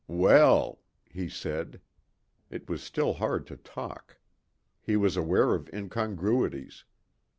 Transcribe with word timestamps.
"Well," 0.07 0.79
he 1.11 1.29
said. 1.29 1.79
It 2.49 2.67
was 2.67 2.81
still 2.81 3.13
hard 3.13 3.45
to 3.45 3.55
talk. 3.57 4.17
He 4.81 4.95
was 4.97 5.15
aware 5.15 5.53
of 5.53 5.71
incongruities. 5.71 6.85